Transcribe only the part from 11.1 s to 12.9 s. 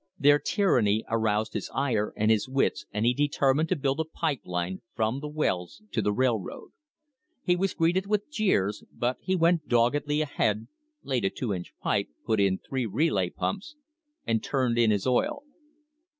a two inch pipe, put in three